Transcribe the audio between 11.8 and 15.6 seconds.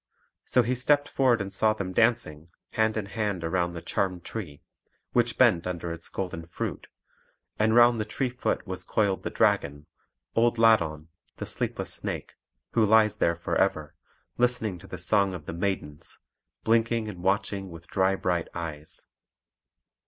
snake, who lies there for ever, listening to the song of the